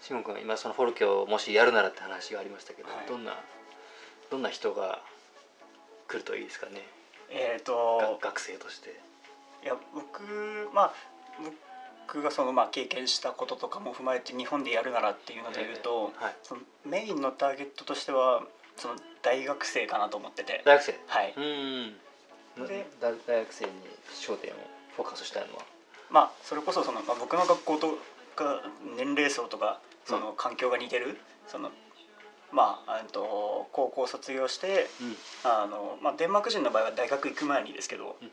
[0.00, 3.08] 慎吾君は今そのフォルケをもしやるならって話がありましたけど、はい。
[3.08, 3.36] どんな
[4.30, 5.00] どんな人が
[6.08, 6.82] 来るといいですかね？
[7.30, 8.98] えっ、がと学生として。
[9.62, 10.22] いや僕
[10.72, 10.94] まあ
[12.06, 16.36] 僕がそのまあ経験したこととかも踏まえて日本でやるならっていうので言うと、はい。
[16.42, 18.42] そのメインのターゲットとしては
[18.76, 21.00] その大学生かなと思ってて、大学生。
[21.06, 23.70] はい、うんでだ大学生に
[24.14, 24.54] 焦点を
[24.96, 25.62] フォーカスしたいのは？
[26.10, 27.98] まあそれこそその、まあ、僕の学校と
[28.34, 28.62] か
[28.96, 31.70] 年齢層とかその環境が似てる、その
[32.52, 35.16] まあえっと高校卒業してうん。
[35.42, 38.30] あの、まあ、デンマーク人の場合は大学行く前にですけどうん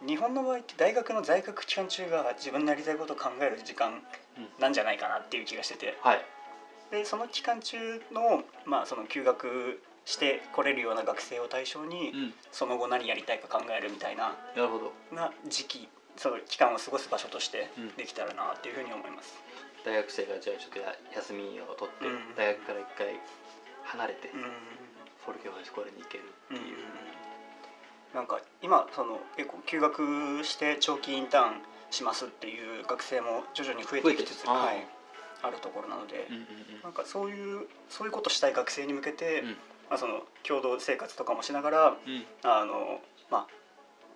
[0.00, 0.06] うん。
[0.06, 4.02] 日本の場合って大学の在学期間中が自分のやりたいことを考える時間
[4.58, 5.96] なんじゃないかなっていう気がしてて。
[6.02, 6.24] はい。
[6.90, 12.34] でその期間中の,、まあその休学して来れるような学生を対象に、うん。
[12.50, 15.16] その後何やりたいか考えるみたいななるほど。
[15.16, 15.88] な時期
[16.20, 17.96] その期間を過ごす場所としてうん。
[17.96, 19.40] できたらなっていうふうに思います。
[19.86, 22.36] 大学生がじゃあちょっとや休みを取って、うん。
[22.36, 23.16] 大学から一回
[23.84, 24.44] 離れて、うん。
[25.24, 26.76] フォルケホイスコーレに行けるっていう、
[28.12, 34.86] なんか今その結構休学して長期インターンしますっていう学生も徐々に増えてきつつ増えてはい、
[35.42, 36.44] あるところなので、うんうん。
[36.82, 39.48] なんかそういうそういうことしたい学生に向けて、うん。
[39.88, 42.24] まあ、その共同生活とかもしながらうん。
[42.42, 43.59] あのまあ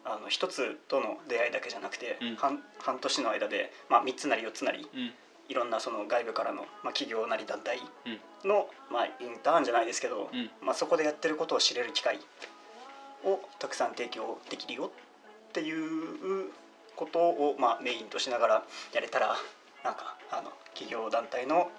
[0.05, 2.37] あの一つとの出会いだけじゃなくて、うん。
[2.37, 5.13] 半半年の間で、まあ、3つなり4つなりうん。
[5.49, 8.49] いろんなその外部からの、まあ、企業なり団体うん。
[8.49, 10.51] の、まあ、インターンじゃないですけど、うん。
[10.63, 12.19] まあ、そこでやってることを知れる機会
[13.25, 14.91] をたくさん提供できるよ
[15.49, 16.51] っていう
[16.97, 19.37] ことを、まあ、メインとしながらやれたら
[19.83, 21.71] なんかあの企業団体の、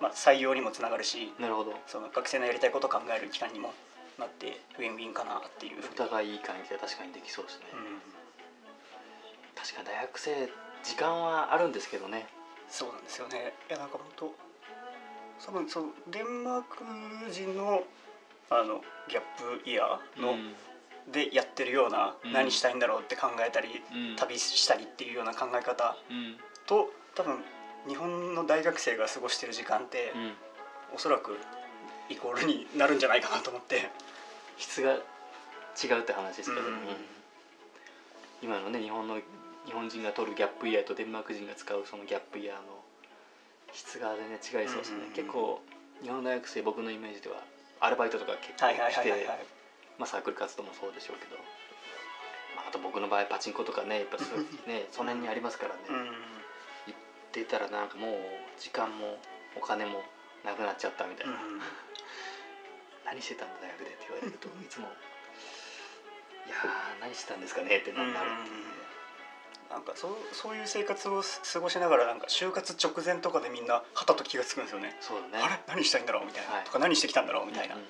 [0.00, 1.74] まあ、採用にもつながるしなるほど。
[1.86, 3.72] その学生のやりたいことを考える機会にも
[4.20, 5.82] なってウィンウィンかなっていう。
[5.82, 8.00] お互いいい関係が確かにできそうですね、うん。
[9.56, 10.48] 確かに大学生
[10.84, 12.28] 時間はあるんですけどね。
[12.68, 13.54] そうなんですよね。
[13.68, 14.34] いやなんか本当
[15.46, 16.84] 多分そのデンマーク
[17.32, 17.82] 人の
[18.50, 19.22] あのギャッ
[19.62, 20.54] プイヤーの、うん。
[21.10, 22.32] でやってるような、うん。
[22.32, 24.16] 何したいんだろうって考えたり、うん。
[24.16, 26.36] 旅したりっていうような考え方うん。
[26.66, 27.42] と多分
[27.88, 30.32] 日本の大学生が過ごしてる時間って、うん。
[30.94, 31.38] おそらく
[32.08, 33.90] イコールになるんじゃないかなと思って。
[34.60, 36.76] 質が違うって話ですけど、うん。
[38.42, 39.16] 今のね日本の
[39.66, 42.80] 日本人が取るギャップイヤーとデンマーク人が使うそのギャップイヤーの
[43.72, 45.60] 質が全然違いそうですね、うん結構
[46.00, 47.44] 日本の大学生僕のイメージでは
[47.78, 49.28] アルバイトとか結構して
[49.98, 51.36] まあサークル活動もそうでしょうけど、
[52.56, 56.06] まあ、あと僕の場合パチンコとかねやっぱそうね その辺にありますからね、うん
[56.88, 58.16] 行ってたらなんかもう
[58.58, 59.18] 時間も
[59.54, 60.02] お金も
[60.42, 61.34] なくなっちゃったみたいな、
[63.10, 64.86] 何してたんだ大学でって言われるといつも
[66.46, 68.30] 「いやー何してたんですかね?」ってなうんなる、
[69.68, 74.96] なんかそうそういう生活を過ごしながらなんか就活直前とかでみんなはたと気が付くんですよね。
[75.00, 75.44] そうだね。
[75.44, 75.60] あれ？
[75.66, 76.26] 何したいんだろう？
[76.26, 76.64] みたいな、はい。
[76.64, 77.46] とか何してきたんだろう？
[77.46, 77.88] みたいな、うんうんう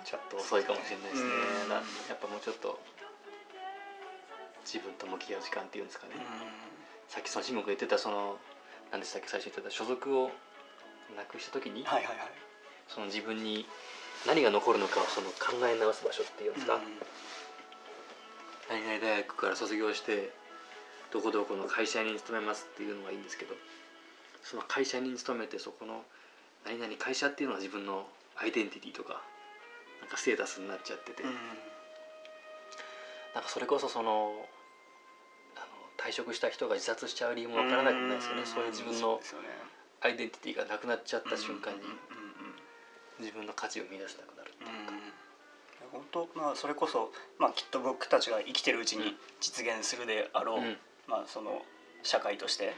[0.00, 0.04] ん。
[0.04, 1.68] ちょっと遅いかもしれないですね、うん。
[1.68, 1.74] だ
[2.08, 2.80] やっぱもうちょっと
[4.64, 6.14] 自分と向き合う時間っていうんですかね、
[7.08, 8.38] さっきその慎吾が言ってたその
[8.90, 10.30] 何でしたっけ最初に言ってた所属を
[11.16, 12.49] なくした時に、はいはいはい
[12.94, 13.66] その自分に
[14.26, 16.80] 何が残るのかをその考え直す場所っていうんですか、
[18.68, 20.30] 何々大学から卒業して
[21.10, 23.54] どこどこの会社に勤めますっていうのがいいんですけど
[24.42, 26.04] その会社に勤めてそこの
[26.64, 29.22] 何々会社っていうのは自分のアイデンティティとか
[30.00, 31.30] なんかステータスになっちゃってて、うん。
[33.34, 34.46] なんかそれこそその
[35.56, 35.66] あの
[35.98, 38.46] 退職した人が自殺しちゃう理由もわからなくないですよね、ん。
[38.46, 39.20] そういう自分の
[40.00, 41.80] アイデンティティがなくなっちゃった瞬間に。
[41.80, 42.19] うんうんうん
[43.20, 44.92] 自分の価値を見出せなくなるっていうか、
[45.92, 50.76] 本当まあそれこそ、まあ、きっと僕たちが生きてるうちに実現するであろう、うん。
[51.08, 51.62] まあ、その
[52.02, 52.74] 社会として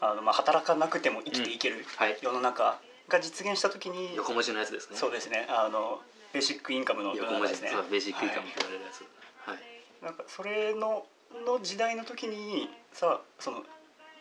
[0.00, 2.16] あの、まあ、働かなくても生きていけるはい。
[2.22, 4.96] 世の中が実現した時に、横文字のやつですね。
[4.96, 5.46] そうですね。
[5.48, 6.00] あの
[6.32, 7.54] ベーシックインカムの横文字。
[7.54, 7.82] 中ですね。
[7.90, 9.02] ベーシックインカムって言われるやつ。
[9.48, 9.64] はい、はい。
[10.02, 11.04] なんかそれの
[11.46, 13.62] の時代の時にさその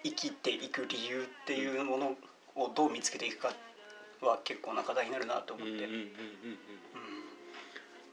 [0.04, 2.16] 生きていく理由っていうもの
[2.56, 3.54] をどう見つけていくか
[4.22, 6.04] は結構な課題になるなと思って、うんうんうんうんうん。
[6.04, 6.08] うん。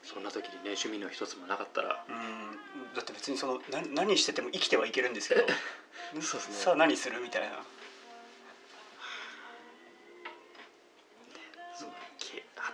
[0.03, 2.05] そんな時にね趣味の一つもなかったら。
[2.09, 2.95] うん。
[2.95, 5.47] だって別にそのな何してても生きてはいけるんですけど。
[6.21, 6.55] そうですね。
[6.55, 7.63] さあ何するみたいな。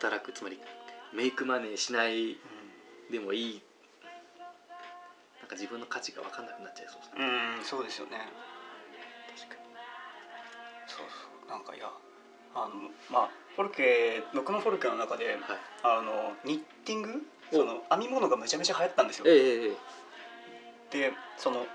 [0.04, 0.58] 働くつまり
[1.14, 2.36] メイクマネーしない
[3.10, 3.62] でもいい。
[5.40, 7.24] なんか自分の価値が分かんなくなっちゃいそうですね。
[7.24, 8.18] うんそうですよね。
[9.36, 9.60] 確かに。
[10.88, 11.48] そうそう。
[11.48, 11.88] なんかいや
[12.54, 15.36] あのまあフォルケ僕のフォルケの中ではい。
[15.82, 17.22] あのニッティング？
[17.52, 17.56] お。
[17.56, 19.24] その編み物がめちゃめちゃ流行ったんですよ。
[19.28, 19.72] え
[20.90, 21.66] でその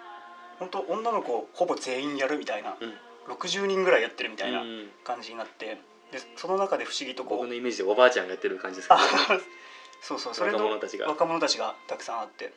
[0.59, 2.93] 本当女の子ほぼ全員やるみたいなうん。
[3.33, 5.77] 60人ぐらいやってるみたいなうん感じになって
[6.11, 9.03] でその中で不思議とこう僕のイメージでおばあちゃんがやってる感じですけど、あ
[10.01, 11.07] そうそうそれの若者たちが。
[11.07, 12.51] 若者たちがたくさんあって。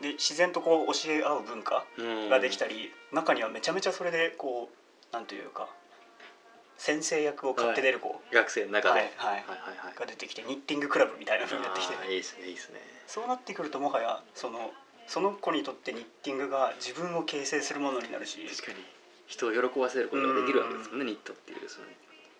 [0.00, 2.28] で自然とこう教え合う文化うん。
[2.28, 4.68] ができたり、中にはめちゃめちゃそれでこ
[5.10, 5.68] うなんというか
[6.82, 8.20] 先生役を買って出る子。
[8.32, 9.34] 学生の中で、はいはい。
[9.34, 9.94] はいはいはい。
[9.94, 11.94] が出てきてニッティングクラブみたいな風になってきて。
[12.12, 12.80] いいですねいいですね。
[13.06, 14.72] そうなってくるともはやその
[15.06, 18.44] その子にとってニッティングが自分を形成するものになるし。
[18.50, 18.84] 確かに。
[19.28, 21.86] 人を喜ばせることができるわけですもんねニットっていうその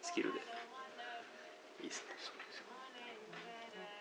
[0.03, 0.41] スキルで。
[1.85, 2.07] いいですね。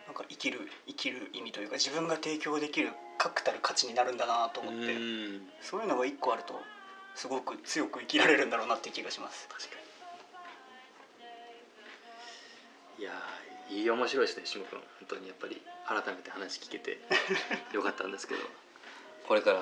[0.08, 4.96] なんか生きる生きる意味というか自分が提供できる確たる価値になるんだなと思って。
[4.96, 5.50] うん。
[5.62, 6.60] そういうのが一個あると
[7.14, 9.48] すごく強く生きられるんだろうなっていう気がします。
[9.48, 9.81] 確かに
[13.02, 17.00] いやーいい面白いですね下君本当にやっぱり改めて話聞けて
[17.74, 18.42] よかったんですけど。
[19.28, 19.60] これから、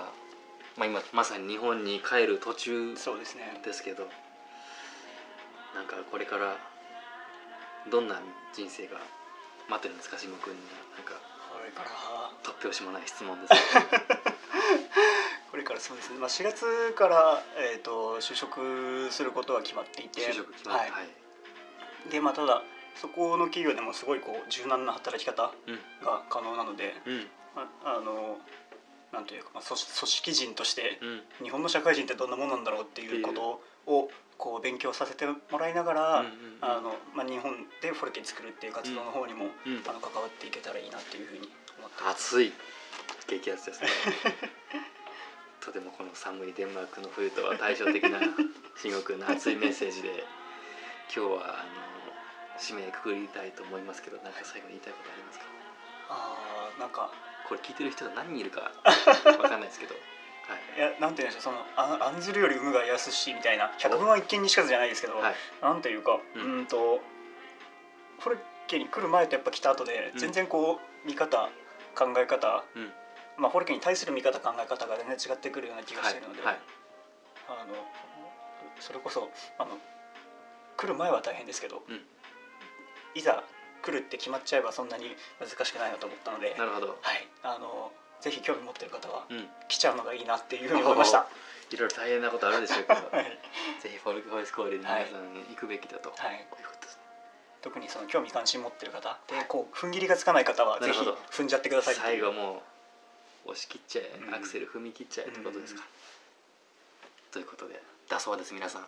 [0.78, 3.62] まあ、今まさに日本に帰る途中そうですね。
[3.64, 4.10] ですけど
[5.74, 6.58] なんかこれから
[7.90, 8.20] どんな
[8.52, 9.00] 人生が
[9.70, 10.60] 待ってるんですか下君に
[10.96, 11.14] なんか
[11.54, 11.90] これから。
[12.44, 13.54] 突拍子もない質問です。
[13.74, 14.18] け ど
[15.52, 20.22] これからそうですね、まあ、4月から、えー、と就職することは決まっていて。
[20.30, 21.08] 就職決まって、ははい
[22.08, 22.64] い、でまあただ
[22.96, 25.76] そこの企業でもすごいこう柔軟な働き方うん。
[26.06, 27.28] が可能なので、うん。
[27.56, 28.38] ああの
[29.12, 31.46] なんというか、まあ、組織人としてうん。
[31.46, 36.26] 日本の社会人ってどんなものなんだろうっていうことをこう勉強させてもらいながら、
[37.28, 39.84] 日本でフォルケ作るっていう活動の方にも、うん。
[39.88, 42.36] あの関わっていけたらいいなっていうふうに思ってます。
[42.36, 42.54] 暑い
[43.28, 43.90] 激アツですね。
[45.60, 48.20] とてもこの寒いデンマークの冬とは対照的な
[48.76, 50.24] 慎吾君の熱いメッセージで
[51.14, 51.89] 今日はあの
[52.60, 55.46] 締めくくりたいと思いますけどなんか最後に言いたいことありますか？
[56.10, 57.12] あーなんか
[57.48, 58.72] これ聞いてる人が何人いるか
[59.42, 59.96] わかんないですけど。
[59.96, 60.78] はい。
[60.78, 65.36] いやなんて言うんでしょうそのあ案ずるより有無が安しみたいな百聞は一見にしかずじゃないですけど、はい。
[65.62, 67.00] なんていうかううんんと
[68.20, 70.20] フォルケに来る前とやっぱ来た後でうん。
[70.20, 71.50] 全然こう見方
[71.96, 72.94] 考え方、うん。
[73.38, 76.60] まあ、フォルケに対する見方考え方が全然違ってくるような気がしてるので、はい。
[77.48, 77.88] あの
[78.80, 79.78] それこそあの
[80.78, 82.06] 来る前は大変ですけど、うん
[83.16, 83.44] いざ
[83.82, 86.88] 来るって決まっちゃえばそんなに難しくないなと思ったので、なるほど。
[87.02, 87.92] はい、あの
[88.22, 89.48] ぜひ興味持ってる方はうん。
[89.68, 91.28] 来ちゃうのがいいなっていうふうに思いました。
[91.72, 92.94] いろいろ大変なことあるでしょうけど。
[93.16, 93.40] はい。
[93.80, 96.46] ぜひフォルクホイスコールに皆さん行くべきだと、はい。
[96.50, 96.96] こういうことです。
[96.96, 97.00] ね
[97.62, 102.64] 特にその興味関心持ってる方でこう踏ん切りがつかない方はぜひ踏んじゃってください最後も
[103.46, 104.34] う押し切っちゃえ、うん。
[104.34, 105.84] アクセル踏み切っちゃえってことですか、
[107.32, 108.88] ということでだそうです皆さん。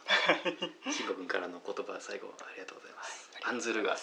[0.89, 3.97] 慎吾君からの言葉最後ありがとうございます、はい案ずるが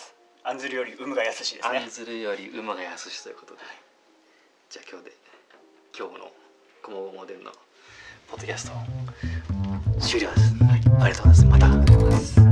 [0.45, 1.79] 案ずるより有無が安しですね。
[1.79, 3.61] 案ずるより馬が安しということで、
[4.69, 5.13] じゃあ今日で
[5.97, 6.33] 今日の
[6.83, 7.53] 「こもごもでん」の
[8.29, 8.73] ポッドキャスト
[10.01, 10.55] 終了です、
[11.01, 12.37] ありがとうございます。
[12.37, 12.48] また